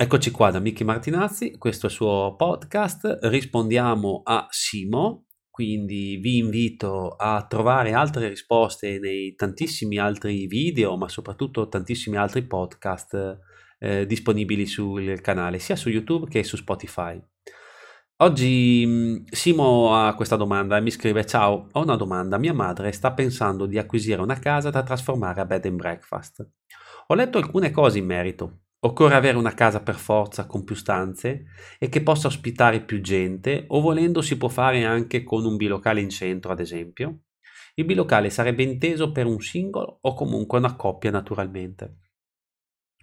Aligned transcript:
Eccoci 0.00 0.30
qua 0.30 0.52
da 0.52 0.60
Michi 0.60 0.84
Martinazzi, 0.84 1.58
questo 1.58 1.86
è 1.86 1.88
il 1.88 1.96
suo 1.96 2.36
podcast, 2.36 3.18
rispondiamo 3.22 4.20
a 4.24 4.46
Simo, 4.48 5.26
quindi 5.50 6.18
vi 6.18 6.38
invito 6.38 7.16
a 7.16 7.44
trovare 7.48 7.94
altre 7.94 8.28
risposte 8.28 9.00
nei 9.00 9.34
tantissimi 9.34 9.98
altri 9.98 10.46
video, 10.46 10.96
ma 10.96 11.08
soprattutto 11.08 11.66
tantissimi 11.66 12.16
altri 12.16 12.46
podcast 12.46 13.40
eh, 13.80 14.06
disponibili 14.06 14.66
sul 14.66 15.20
canale, 15.20 15.58
sia 15.58 15.74
su 15.74 15.88
YouTube 15.88 16.30
che 16.30 16.44
su 16.44 16.56
Spotify. 16.56 17.20
Oggi 18.18 18.84
mm, 18.86 19.24
Simo 19.32 19.96
ha 19.96 20.14
questa 20.14 20.36
domanda 20.36 20.76
e 20.76 20.80
mi 20.80 20.92
scrive: 20.92 21.26
Ciao, 21.26 21.66
ho 21.72 21.82
una 21.82 21.96
domanda. 21.96 22.38
Mia 22.38 22.54
madre 22.54 22.92
sta 22.92 23.12
pensando 23.12 23.66
di 23.66 23.78
acquisire 23.78 24.22
una 24.22 24.38
casa 24.38 24.70
da 24.70 24.84
trasformare 24.84 25.40
a 25.40 25.44
bed 25.44 25.64
and 25.64 25.74
breakfast. 25.74 26.48
Ho 27.08 27.14
letto 27.16 27.38
alcune 27.38 27.72
cose 27.72 27.98
in 27.98 28.06
merito. 28.06 28.60
Occorre 28.80 29.14
avere 29.14 29.36
una 29.36 29.54
casa 29.54 29.82
per 29.82 29.96
forza 29.96 30.46
con 30.46 30.62
più 30.62 30.76
stanze 30.76 31.46
e 31.80 31.88
che 31.88 32.00
possa 32.02 32.28
ospitare 32.28 32.84
più 32.84 33.00
gente 33.00 33.64
o 33.68 33.80
volendo 33.80 34.22
si 34.22 34.36
può 34.36 34.48
fare 34.48 34.84
anche 34.84 35.24
con 35.24 35.44
un 35.44 35.56
bilocale 35.56 36.00
in 36.00 36.10
centro, 36.10 36.52
ad 36.52 36.60
esempio. 36.60 37.22
Il 37.74 37.84
bilocale 37.84 38.30
sarebbe 38.30 38.62
inteso 38.62 39.10
per 39.10 39.26
un 39.26 39.40
singolo 39.40 39.98
o 40.00 40.14
comunque 40.14 40.58
una 40.58 40.76
coppia 40.76 41.10
naturalmente. 41.10 41.96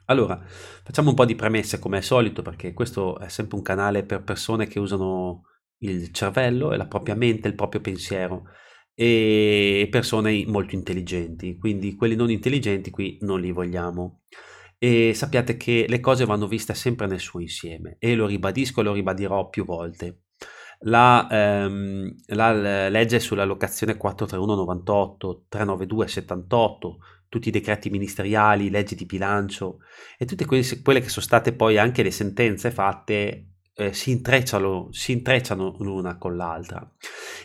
Allora, 0.05 0.41
facciamo 0.45 1.09
un 1.09 1.15
po' 1.15 1.25
di 1.25 1.35
premesse 1.35 1.79
come 1.79 1.97
al 1.97 2.03
solito 2.03 2.41
perché 2.41 2.73
questo 2.73 3.19
è 3.19 3.27
sempre 3.27 3.57
un 3.57 3.63
canale 3.63 4.03
per 4.05 4.23
persone 4.23 4.67
che 4.67 4.79
usano 4.79 5.41
il 5.79 6.11
cervello 6.13 6.71
e 6.71 6.77
la 6.77 6.87
propria 6.87 7.15
mente, 7.15 7.47
il 7.49 7.55
proprio 7.55 7.81
pensiero 7.81 8.43
e 8.93 9.87
persone 9.91 10.45
molto 10.45 10.75
intelligenti, 10.75 11.57
quindi 11.57 11.95
quelli 11.95 12.15
non 12.15 12.31
intelligenti 12.31 12.91
qui 12.91 13.17
non 13.21 13.41
li 13.41 13.51
vogliamo 13.51 14.21
e 14.85 15.15
sappiate 15.15 15.57
che 15.57 15.87
le 15.89 15.99
cose 15.99 16.25
vanno 16.25 16.47
viste 16.47 16.75
sempre 16.75 17.07
nel 17.07 17.19
suo 17.19 17.39
insieme 17.39 17.95
e 17.97 18.13
lo 18.13 18.27
ribadisco 18.27 18.81
e 18.81 18.83
lo 18.83 18.93
ribadirò 18.93 19.49
più 19.49 19.65
volte. 19.65 20.25
La, 20.81 21.27
ehm, 21.27 22.15
la 22.27 22.87
legge 22.89 23.19
sulla 23.19 23.45
locazione 23.45 23.97
43198, 23.97 25.45
392 25.49 26.07
78, 26.07 26.97
tutti 27.27 27.47
i 27.47 27.51
decreti 27.51 27.89
ministeriali, 27.89 28.69
leggi 28.69 28.93
di 28.93 29.07
bilancio 29.07 29.79
e 30.19 30.25
tutte 30.25 30.45
quelle 30.45 31.01
che 31.01 31.09
sono 31.09 31.25
state 31.25 31.53
poi 31.53 31.79
anche 31.79 32.03
le 32.03 32.11
sentenze 32.11 32.69
fatte 32.69 33.54
eh, 33.75 33.93
si, 33.93 34.11
intrecciano, 34.11 34.87
si 34.91 35.11
intrecciano 35.11 35.75
l'una 35.79 36.17
con 36.17 36.37
l'altra 36.37 36.89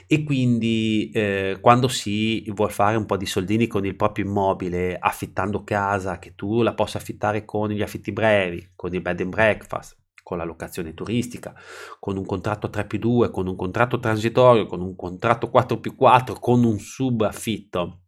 e 0.06 0.22
quindi 0.22 1.10
eh, 1.12 1.58
quando 1.60 1.88
si 1.88 2.44
vuole 2.52 2.72
fare 2.72 2.96
un 2.96 3.06
po' 3.06 3.16
di 3.16 3.26
soldini 3.26 3.66
con 3.66 3.84
il 3.84 3.96
proprio 3.96 4.24
immobile 4.24 4.96
affittando 4.98 5.64
casa 5.64 6.18
che 6.18 6.34
tu 6.34 6.62
la 6.62 6.74
possa 6.74 6.98
affittare 6.98 7.44
con 7.44 7.70
gli 7.70 7.82
affitti 7.82 8.12
brevi 8.12 8.72
con 8.76 8.94
il 8.94 9.00
bed 9.00 9.20
and 9.20 9.30
breakfast 9.30 9.98
con 10.22 10.38
la 10.38 10.44
locazione 10.44 10.94
turistica, 10.94 11.52
con 11.98 12.16
un 12.16 12.24
contratto 12.24 12.70
3 12.70 12.86
più 12.86 13.00
2, 13.00 13.30
con 13.32 13.48
un 13.48 13.56
contratto 13.56 13.98
transitorio, 13.98 14.66
con 14.66 14.80
un 14.80 14.94
contratto 14.94 15.50
4 15.50 15.80
più 15.80 15.96
4, 15.96 16.34
con 16.34 16.62
un 16.62 16.78
subaffitto. 16.78 18.02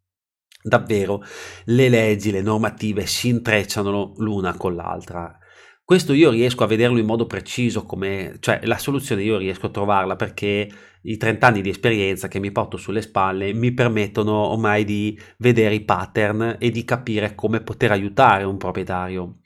Davvero 0.62 1.20
le 1.64 1.88
leggi, 1.88 2.30
le 2.30 2.40
normative 2.40 3.06
si 3.06 3.26
intrecciano 3.26 4.12
l'una 4.18 4.56
con 4.56 4.76
l'altra 4.76 5.36
questo 5.92 6.14
io 6.14 6.30
riesco 6.30 6.64
a 6.64 6.66
vederlo 6.66 6.98
in 6.98 7.04
modo 7.04 7.26
preciso, 7.26 7.84
come, 7.84 8.36
cioè 8.40 8.60
la 8.62 8.78
soluzione 8.78 9.22
io 9.24 9.36
riesco 9.36 9.66
a 9.66 9.68
trovarla 9.68 10.16
perché 10.16 10.66
i 11.02 11.16
30 11.16 11.46
anni 11.46 11.60
di 11.62 11.70
esperienza 11.70 12.28
che 12.28 12.38
mi 12.38 12.52
porto 12.52 12.76
sulle 12.76 13.02
spalle 13.02 13.52
mi 13.52 13.72
permettono 13.72 14.32
ormai 14.32 14.84
di 14.84 15.18
vedere 15.38 15.74
i 15.74 15.80
pattern 15.84 16.56
e 16.58 16.70
di 16.70 16.84
capire 16.84 17.34
come 17.34 17.60
poter 17.60 17.90
aiutare 17.92 18.44
un 18.44 18.56
proprietario. 18.56 19.38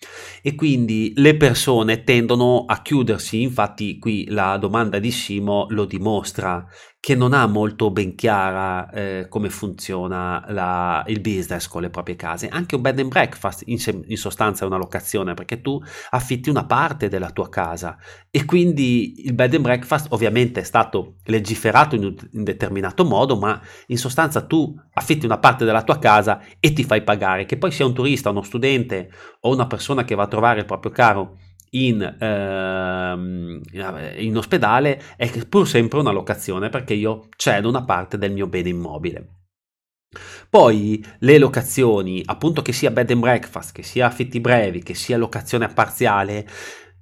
E 0.42 0.54
quindi 0.54 1.12
le 1.16 1.36
persone 1.36 2.04
tendono 2.04 2.64
a 2.66 2.82
chiudersi, 2.82 3.42
infatti 3.42 3.98
qui 3.98 4.26
la 4.28 4.56
domanda 4.56 4.98
di 4.98 5.10
Simo 5.10 5.66
lo 5.70 5.84
dimostra, 5.84 6.66
che 7.06 7.14
non 7.14 7.34
ha 7.34 7.46
molto 7.46 7.92
ben 7.92 8.16
chiara 8.16 8.90
eh, 8.90 9.26
come 9.28 9.48
funziona 9.48 10.44
la, 10.48 11.04
il 11.06 11.20
business 11.20 11.68
con 11.68 11.82
le 11.82 11.88
proprie 11.88 12.16
case. 12.16 12.48
Anche 12.48 12.74
un 12.74 12.80
bed 12.80 12.98
and 12.98 13.10
breakfast 13.10 13.62
in, 13.66 13.78
in, 14.08 14.16
sostanza 14.16 14.64
è 14.64 14.66
una 14.66 14.76
locazione 14.76 15.34
perché 15.34 15.60
tu 15.60 15.80
affitti 16.10 16.50
una 16.50 16.64
parte 16.64 17.08
della 17.08 17.30
tua 17.30 17.48
casa 17.48 17.96
e 18.28 18.44
quindi 18.44 19.24
il 19.24 19.34
bed 19.34 19.54
and 19.54 19.62
breakfast 19.62 20.08
ovviamente 20.10 20.58
è 20.58 20.64
stato 20.64 21.18
legiferato 21.46 21.94
in 21.94 22.04
un 22.04 22.14
in 22.32 22.42
determinato 22.42 23.04
modo, 23.04 23.36
ma 23.36 23.60
in 23.86 23.98
sostanza 23.98 24.42
tu 24.42 24.74
affitti 24.94 25.24
una 25.24 25.38
parte 25.38 25.64
della 25.64 25.84
tua 25.84 25.98
casa 25.98 26.42
e 26.58 26.72
ti 26.72 26.82
fai 26.82 27.02
pagare, 27.02 27.46
che 27.46 27.56
poi 27.56 27.70
sia 27.70 27.86
un 27.86 27.94
turista, 27.94 28.30
uno 28.30 28.42
studente 28.42 29.10
o 29.40 29.52
una 29.52 29.66
persona 29.66 30.04
che 30.04 30.16
va 30.16 30.24
a 30.24 30.28
trovare 30.28 30.60
il 30.60 30.66
proprio 30.66 30.90
caro 30.90 31.38
in, 31.70 32.02
ehm, 32.02 33.60
in 34.18 34.36
ospedale 34.36 35.02
è 35.16 35.46
pur 35.46 35.68
sempre 35.68 36.00
una 36.00 36.10
locazione 36.10 36.68
perché 36.68 36.94
io 36.94 37.28
cedo 37.36 37.68
una 37.68 37.84
parte 37.84 38.18
del 38.18 38.32
mio 38.32 38.46
bene 38.46 38.70
immobile. 38.70 39.30
Poi 40.48 41.04
le 41.18 41.38
locazioni, 41.38 42.22
appunto 42.24 42.62
che 42.62 42.72
sia 42.72 42.90
bed 42.90 43.10
and 43.10 43.20
breakfast, 43.20 43.72
che 43.72 43.82
sia 43.82 44.06
affitti 44.06 44.40
brevi, 44.40 44.82
che 44.82 44.94
sia 44.94 45.18
locazione 45.18 45.68
parziale, 45.68 46.46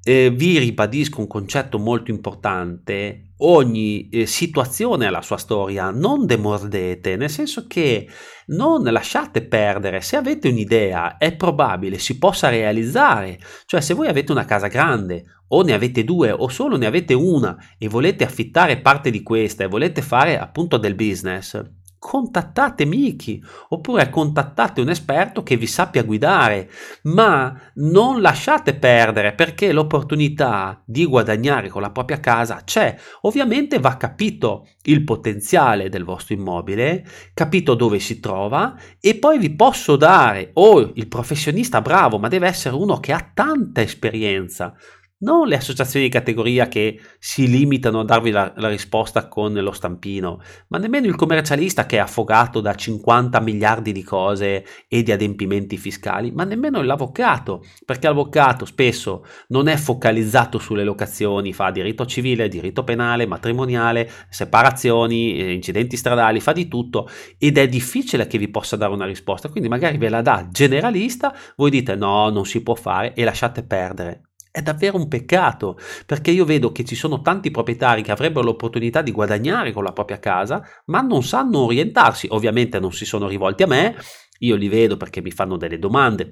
eh, 0.05 0.31
vi 0.31 0.59
ribadisco 0.59 1.21
un 1.21 1.27
concetto 1.27 1.79
molto 1.79 2.11
importante, 2.11 3.31
ogni 3.39 4.09
eh, 4.11 4.27
situazione 4.27 5.07
ha 5.07 5.11
la 5.11 5.23
sua 5.23 5.39
storia, 5.39 5.91
non 5.91 6.27
demordete, 6.27 7.17
nel 7.17 7.31
senso 7.31 7.67
che 7.67 8.07
non 8.47 8.83
lasciate 8.83 9.43
perdere, 9.47 10.03
se 10.03 10.17
avete 10.17 10.49
un'idea 10.49 11.17
è 11.17 11.35
probabile 11.35 11.99
si 11.99 12.19
possa 12.19 12.51
realizzare, 12.51 13.39
cioè 13.65 13.81
se 13.81 13.95
voi 13.95 14.09
avete 14.09 14.31
una 14.31 14.45
casa 14.45 14.69
grande 14.69 15.25
o 15.49 15.63
ne 15.63 15.73
avete 15.73 16.05
due 16.05 16.31
o 16.31 16.49
solo 16.49 16.77
ne 16.77 16.87
avete 16.87 17.15
una 17.15 17.57
e 17.79 17.89
volete 17.89 18.25
affittare 18.25 18.81
parte 18.81 19.11
di 19.11 19.23
questa 19.23 19.65
e 19.65 19.69
volete 19.69 20.03
fare 20.03 20.39
appunto 20.39 20.77
del 20.77 20.95
business, 20.95 21.63
contattate 22.07 22.85
Miki 22.85 23.43
oppure 23.71 24.11
contattate 24.11 24.83
un 24.83 24.91
esperto 24.91 25.43
che 25.43 25.57
vi 25.57 25.67
sappia 25.67 26.03
guidare, 26.03 26.71
ma 27.05 27.59
non 27.77 28.21
lasciate 28.21 28.75
perdere 28.75 29.33
perché 29.33 29.73
l'opportunità 29.73 30.83
di 30.85 31.07
guadagnare 31.07 31.71
con 31.71 31.81
la 31.81 31.91
propria 31.91 32.21
casa 32.21 32.61
c'è. 32.63 32.95
Ovviamente 33.23 33.79
va 33.79 33.97
capito 33.97 34.69
il 34.83 35.03
potenziale 35.03 35.89
del 35.89 36.05
vostro 36.05 36.35
immobile, 36.35 37.07
capito 37.33 37.75
dove 37.75 37.99
si 38.01 38.21
trova 38.21 38.77
e 39.01 39.15
poi 39.15 39.39
vi 39.39 39.55
posso 39.55 39.97
dare 39.97 40.51
o 40.53 40.73
oh, 40.73 40.93
il 40.97 41.09
professionista 41.09 41.81
bravo, 41.81 42.19
ma 42.19 42.29
deve 42.29 42.49
essere 42.49 42.75
uno 42.75 43.01
che 43.01 43.13
ha 43.13 43.31
tanta 43.33 43.81
esperienza 43.81 44.75
non 45.19 45.47
le 45.47 45.57
associazioni 45.57 46.07
di 46.07 46.11
categoria 46.11 46.69
che 46.69 47.01
si 47.19 47.49
limitano 47.49 48.01
a 48.01 48.05
darvi 48.05 48.31
la, 48.31 48.53
la, 48.57 48.69
risposta 48.69 49.29
con 49.29 49.53
lo 49.53 49.73
stampino, 49.73 50.41
ma 50.69 50.79
nemmeno 50.79 51.07
il 51.07 51.15
commercialista 51.15 51.87
che 51.87 51.97
è 51.97 52.01
affogato 52.01 52.61
da 52.61 52.75
50 52.75 53.41
miliardi 53.41 53.93
di 53.93 54.03
cose 54.03 54.65
e 54.89 55.03
di 55.03 55.13
adempimenti 55.13 55.77
fiscali, 55.77 56.33
ma 56.33 56.45
nemmeno 56.45 56.83
l'avvocato, 56.83 57.65
perché 57.85 58.09
l'avvocato 58.09 58.65
spesso 58.65 59.25
non 59.49 59.69
è 59.69 59.77
focalizzato 59.77 60.59
sulle 60.59 60.85
locazioni, 60.85 61.53
fa 61.53 61.71
diritto 61.71 62.05
civile, 62.07 62.49
diritto 62.49 62.83
penale, 62.85 63.27
matrimoniale, 63.27 64.11
separazioni, 64.29 65.39
eh, 65.39 65.53
incidenti 65.53 65.97
stradali, 65.97 66.41
fa 66.41 66.53
di 66.53 66.69
tutto 66.69 67.09
ed 67.39 67.57
è 67.57 67.69
difficile 67.69 68.27
che 68.27 68.39
vi 68.39 68.49
possa 68.49 68.77
dare 68.77 68.93
una 68.93 69.07
risposta, 69.07 69.49
quindi 69.49 69.69
magari 69.69 69.97
ve 69.97 70.09
la 70.09 70.23
dà 70.23 70.49
generalista, 70.51 71.35
voi 71.57 71.71
dite 71.71 71.95
no, 71.95 72.29
non 72.31 72.45
si 72.45 72.63
può 72.63 72.75
fare 72.75 73.15
e 73.15 73.25
lasciate 73.25 73.65
perdere 73.65 74.23
è 74.55 74.63
davvero 74.63 74.97
un 74.99 75.09
peccato, 75.09 75.77
perché 76.07 76.31
io 76.31 76.45
vedo 76.45 76.71
che 76.71 76.85
ci 76.85 76.95
sono 76.95 77.23
tanti 77.23 77.51
proprietari 77.51 78.03
che 78.03 78.13
avrebbero 78.13 78.45
l'opportunità 78.45 79.03
di 79.03 79.11
guadagnare 79.11 79.73
con 79.73 79.83
la 79.83 79.93
propria 79.93 80.21
casa, 80.21 80.65
ma 80.87 81.01
non 81.01 81.25
sanno 81.25 81.65
orientarsi. 81.65 82.29
Ovviamente 82.31 82.79
non 82.79 82.93
si 82.93 83.05
sono 83.05 83.27
rivolti 83.27 83.65
a 83.65 83.67
me, 83.67 83.97
io 84.39 84.55
li 84.55 84.69
vedo 84.69 84.97
perché 84.97 85.21
mi 85.21 85.33
fanno 85.33 85.57
delle 85.57 85.81
domande 85.81 86.29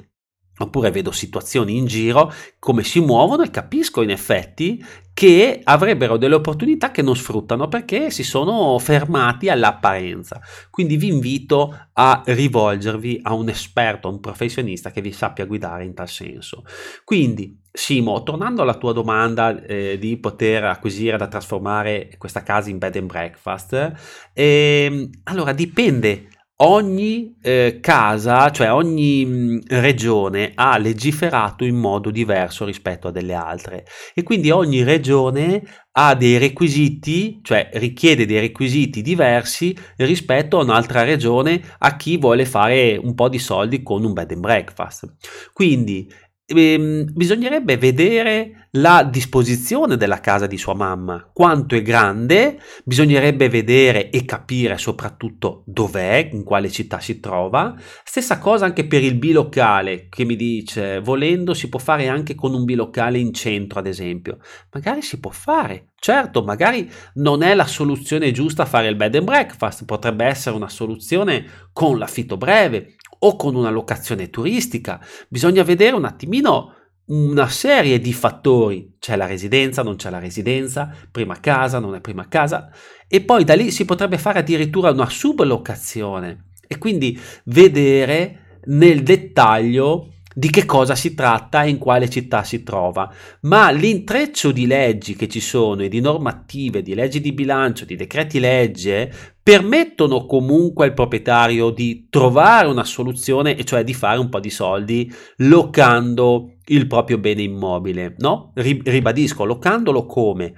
oppure 0.59 0.91
vedo 0.91 1.11
situazioni 1.11 1.77
in 1.77 1.87
giro, 1.87 2.33
come 2.59 2.83
si 2.85 3.01
muovono 3.01 3.43
e 3.43 3.51
capisco 3.51 4.03
in 4.03 4.11
effetti 4.11 4.85
che 5.15 5.61
avrebbero 5.63 6.17
delle 6.17 6.37
opportunità 6.37 6.91
che 6.91 7.03
non 7.03 7.17
sfruttano 7.17 7.69
perché 7.69 8.11
si 8.11 8.23
sono 8.23 8.79
fermati 8.79 9.49
all'apparenza. 9.49 10.41
Quindi 10.71 10.97
vi 10.97 11.09
invito 11.09 11.89
a 11.93 12.23
rivolgervi 12.25 13.21
a 13.23 13.35
un 13.35 13.49
esperto, 13.49 14.09
a 14.09 14.11
un 14.11 14.21
professionista 14.21 14.91
che 14.91 15.03
vi 15.03 15.13
sappia 15.13 15.45
guidare 15.45 15.85
in 15.85 15.95
tal 15.95 16.09
senso. 16.09 16.65
Quindi, 17.05 17.61
Simo, 17.75 18.23
tornando 18.23 18.61
alla 18.61 18.75
tua 18.75 18.93
domanda 18.93 19.63
eh, 19.65 19.97
di 19.99 20.19
poter 20.19 20.65
acquisire 20.65 21.17
da 21.17 21.27
trasformare 21.27 22.11
questa 22.19 22.43
casa 22.43 22.69
in 22.69 22.77
bed 22.77 22.97
and 22.97 23.07
breakfast, 23.07 23.93
eh, 24.35 25.11
allora 25.25 25.53
dipende 25.53 26.29
ogni 26.65 27.37
eh, 27.43 27.79
casa, 27.81 28.51
cioè 28.51 28.73
ogni 28.73 29.25
mh, 29.25 29.31
mm, 29.31 29.59
regione 29.69 30.53
ha 30.55 30.79
legiferato 30.79 31.65
in 31.65 31.77
modo 31.77 32.11
diverso 32.11 32.65
rispetto 32.65 33.09
a 33.09 33.11
delle 33.11 33.35
altre 33.35 33.85
e 34.15 34.23
quindi 34.23 34.51
ogni 34.51 34.83
regione 34.83 35.63
ha 35.93 36.15
dei 36.15 36.39
requisiti, 36.39 37.41
cioè 37.43 37.71
richiede 37.75 38.27
dei 38.27 38.41
requisiti 38.41 39.03
diversi 39.03 39.77
rispetto 39.97 40.59
a 40.59 40.63
un'altra 40.63 41.03
regione 41.03 41.61
a 41.79 41.97
chi 41.97 42.17
vuole 42.17 42.47
fare 42.47 42.97
un 42.97 43.15
po' 43.15 43.29
di 43.29 43.39
soldi 43.39 43.83
con 43.83 44.05
un 44.05 44.13
bed 44.13 44.31
and 44.31 44.41
breakfast. 44.41 45.15
Quindi 45.53 46.11
ehm, 46.55 47.13
bisognerebbe 47.13 47.77
vedere 47.77 48.69
la 48.77 49.03
disposizione 49.03 49.99
della 49.99 50.21
casa 50.21 50.47
di 50.47 50.57
sua 50.57 50.75
mamma, 50.75 51.29
quanto 51.33 51.75
è 51.75 51.83
grande, 51.83 52.59
bisognerebbe 52.85 53.51
vedere 53.51 54.09
e 54.09 54.25
capire 54.25 54.79
soprattutto 54.79 55.63
dov'è, 55.67 56.31
in 56.33 56.43
quale 56.43 56.71
città 56.71 56.99
si 56.99 57.21
trova. 57.21 57.75
Stessa 58.03 58.39
cosa 58.39 58.65
anche 58.65 58.87
per 58.87 59.03
il 59.03 59.17
bilocale, 59.17 60.07
che 60.09 60.25
mi 60.25 60.37
dice, 60.37 61.01
volendo 61.01 61.53
si 61.53 61.69
può 61.69 61.79
fare 61.79 62.09
anche 62.09 62.35
con 62.35 62.55
un 62.55 62.65
bilocale 62.65 63.19
in 63.19 63.35
centro, 63.35 63.79
ad 63.79 63.87
esempio. 63.87 64.39
Magari 64.73 65.03
si 65.03 65.21
può 65.21 65.31
fare, 65.31 65.91
certo, 65.97 66.43
magari 66.43 66.91
non 67.15 67.43
è 67.43 67.55
la 67.55 67.67
soluzione 67.67 68.33
giusta 68.33 68.65
fare 68.65 68.89
il 68.89 68.97
bed 68.97 69.17
and 69.17 69.25
breakfast, 69.25 69.85
potrebbe 69.85 70.25
essere 70.25 70.57
una 70.57 70.71
soluzione 70.71 71.45
con 71.73 71.99
l'affitto 71.99 72.39
breve 72.39 72.97
o 73.25 73.37
con 73.37 73.55
una 73.55 73.71
locazione 73.71 74.31
turistica. 74.31 75.01
Bisogna 75.29 75.63
vedere 75.63 75.97
un 75.97 76.05
attimino 76.05 76.75
una 77.05 77.49
serie 77.49 77.99
di 78.01 78.13
fattori, 78.13 78.97
c'è 78.99 79.17
la 79.17 79.27
residenza, 79.27 79.83
non 79.83 79.97
c'è 79.97 80.09
la 80.09 80.21
residenza, 80.21 80.95
prima 81.11 81.41
casa, 81.41 81.79
non 81.79 81.95
è 81.95 82.01
prima 82.01 82.29
casa, 82.29 82.71
e 83.09 83.21
poi 83.23 83.45
da 83.45 83.55
lì 83.55 83.71
si 83.71 83.85
potrebbe 83.85 84.19
fare 84.19 84.39
addirittura 84.39 84.91
una 84.91 85.09
sublocazione. 85.09 86.51
E 86.67 86.79
quindi 86.79 87.21
vedere 87.45 88.61
nel 88.67 89.03
dettaglio 89.03 90.12
di 90.35 90.51
che 90.51 90.65
cosa 90.65 90.95
si 90.95 91.15
tratta 91.15 91.63
e 91.63 91.71
in 91.71 91.79
quale 91.79 92.09
città 92.09 92.43
si 92.45 92.63
trova, 92.63 93.13
ma 93.43 93.71
l'intreccio 93.71 94.53
di 94.53 94.67
leggi 94.67 95.17
che 95.17 95.29
ci 95.29 95.41
sono 95.41 95.83
e 95.83 95.89
di 95.89 96.01
normative, 96.01 96.83
di 96.83 96.95
leggi 96.95 97.21
di 97.21 97.33
bilancio, 97.33 97.85
di 97.85 97.97
decreti 97.97 98.41
legge 98.41 99.13
permettono 99.43 100.25
comunque 100.25 100.87
al 100.87 100.95
proprietario 100.95 101.71
di 101.71 102.07
trovare 102.09 102.69
una 102.69 102.85
soluzione 102.85 103.57
e 103.57 103.65
cioè 103.65 103.83
di 103.83 103.93
fare 103.93 104.21
un 104.21 104.29
po' 104.29 104.39
di 104.39 104.51
soldi 104.51 105.13
locando 105.39 106.59
il 106.67 106.87
proprio 106.87 107.19
bene 107.19 107.43
immobile, 107.43 108.15
no? 108.19 108.53
Ribadisco, 108.55 109.45
locandolo 109.45 110.07
come? 110.07 110.55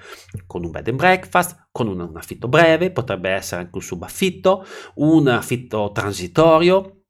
Con 0.47 0.65
un 0.65 0.71
bed 0.71 0.89
and 0.89 0.99
breakfast, 0.99 1.69
con 1.73 1.89
un, 1.89 2.13
affitto 2.15 2.47
breve, 2.47 2.91
potrebbe 2.91 3.31
essere 3.31 3.63
anche 3.63 3.77
un 3.77 3.83
subaffitto, 3.83 4.65
un 4.97 5.29
affitto 5.29 5.91
transitorio, 5.93 7.04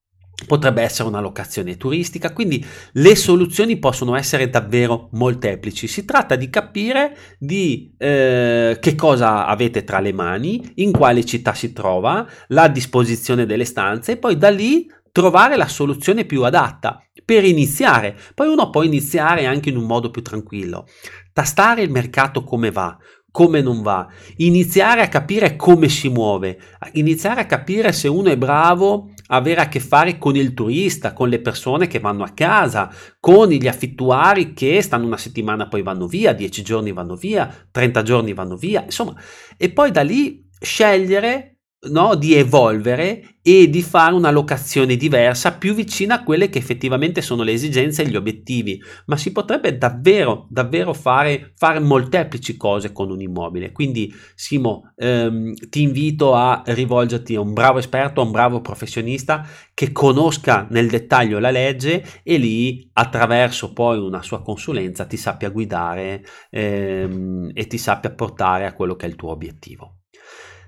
potrebbe 0.47 0.83
essere 0.83 1.09
una 1.09 1.21
locazione 1.21 1.77
turistica, 1.77 2.33
quindi 2.33 2.65
le 2.93 3.17
soluzioni 3.17 3.79
possono 3.79 4.17
essere 4.17 4.51
davvero 4.51 5.09
molteplici. 5.13 5.87
Si 5.87 6.05
tratta 6.05 6.37
di 6.37 6.51
capire 6.51 7.17
di 7.39 7.95
eh, 7.97 8.77
che 8.81 8.95
cosa 8.95 9.47
avete 9.47 9.85
tra 9.85 10.01
le 10.01 10.13
mani, 10.13 10.73
in 10.77 10.93
quale 10.93 11.25
città 11.25 11.55
si 11.55 11.73
trova, 11.73 12.27
la 12.49 12.69
disposizione 12.69 13.47
delle 13.47 13.65
stanze 13.65 14.13
e 14.13 14.17
poi 14.17 14.37
da 14.37 14.51
lì 14.51 14.87
trovare 15.13 15.57
la 15.57 15.69
soluzione 15.69 16.25
più 16.25 16.43
adatta 16.43 17.01
per 17.25 17.45
iniziare. 17.45 18.17
Poi 18.35 18.49
uno 18.49 18.71
può 18.71 18.83
iniziare 18.83 19.47
anche 19.47 19.71
in 19.71 19.77
un 19.77 19.85
modo 19.85 20.11
più 20.11 20.23
tranquillo, 20.23 20.87
tastare 21.33 21.83
il 21.83 21.91
mercato 21.91 22.43
come 22.43 22.71
va, 22.71 22.99
come 23.31 23.61
non 23.63 23.83
va, 23.83 24.07
iniziare 24.37 25.03
a 25.03 25.09
capire 25.09 25.57
come 25.57 25.89
si 25.89 26.09
muove, 26.09 26.59
iniziare 26.93 27.41
a 27.41 27.47
capire 27.47 27.93
se 27.93 28.09
uno 28.09 28.29
è 28.29 28.37
bravo 28.37 29.14
avere 29.29 29.61
a 29.61 29.69
che 29.69 29.81
fare 29.81 30.19
con 30.19 30.37
il 30.37 30.55
turista, 30.55 31.13
con 31.13 31.29
le 31.29 31.41
persone 31.41 31.87
che 31.87 32.01
vanno 32.01 32.25
a 32.25 32.31
casa, 32.31 32.93
con 33.21 33.49
gli 33.49 33.67
affittuari 33.67 34.53
che 34.53 34.83
stanno 34.83 35.07
una 35.07 35.17
settimana 35.17 35.69
poi 35.69 35.83
vanno 35.83 36.07
via, 36.07 36.33
10 36.33 36.63
giorni 36.63 36.93
vanno 36.93 37.17
via, 37.17 37.53
30 37.71 38.03
giorni 38.03 38.33
vanno 38.35 38.57
via, 38.57 38.83
insomma, 38.85 39.15
e 39.57 39.71
poi 39.71 39.91
da 39.91 40.03
lì 40.03 40.47
scegliere 40.61 41.54
no, 41.89 42.15
di 42.15 42.35
evolvere 42.35 43.37
e 43.47 43.69
di 43.69 43.83
fare 43.83 44.15
una 44.15 44.31
locazione 44.31 44.97
diversa 44.97 45.53
più 45.53 45.75
vicina 45.75 46.15
a 46.15 46.25
quelle 46.25 46.49
che 46.49 46.59
effettivamente 46.59 47.21
sono 47.21 47.43
le 47.43 47.53
esigenze 47.53 48.03
e 48.03 48.09
gli 48.09 48.17
obiettivi, 48.17 48.81
ma 49.07 49.17
si 49.19 49.33
potrebbe 49.33 49.77
davvero, 49.77 50.47
davvero 50.49 50.95
fare, 50.95 51.53
fare 51.57 51.79
molteplici 51.79 52.57
cose 52.57 52.93
con 52.93 53.11
un 53.11 53.21
immobile. 53.21 53.73
Quindi, 53.73 54.13
Simo, 54.35 54.93
ehm, 54.97 55.53
ti 55.69 55.83
invito 55.83 56.35
a 56.35 56.63
rivolgerti 56.65 57.35
a 57.35 57.41
un 57.41 57.53
bravo 57.53 57.79
esperto, 57.79 58.21
a 58.21 58.25
un 58.25 58.31
bravo 58.31 58.61
professionista 58.63 59.47
che 59.75 59.93
conosca 59.93 60.67
nel 60.71 60.89
dettaglio 60.89 61.39
la 61.39 61.51
legge 61.51 62.03
e 62.23 62.37
lì, 62.39 62.89
attraverso 62.95 63.73
poi 63.73 63.99
una 63.99 64.23
sua 64.23 64.43
consulenza, 64.43 65.05
ti 65.05 65.17
sappia 65.17 65.51
guidare 65.51 66.25
ehm, 66.51 67.51
e 67.53 67.67
ti 67.67 67.77
sappia 67.79 68.11
portare 68.11 68.67
a 68.67 68.73
quello 68.75 68.97
che 68.97 69.07
è 69.07 69.09
il 69.09 69.17
tuo 69.17 69.31
obiettivo. 69.31 69.99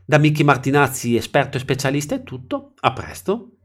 Da 0.09 0.19
Michi 0.19 0.45
Martinazzi, 0.45 1.17
esperto 1.17 1.57
e 1.57 1.61
specialista 1.61 2.15
è 2.15 2.23
tutto, 2.23 2.75
a 2.79 2.93
presto! 2.93 3.56